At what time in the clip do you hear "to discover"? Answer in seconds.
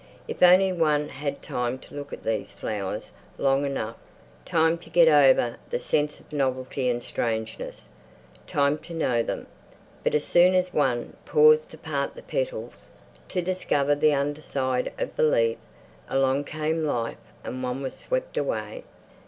13.29-13.93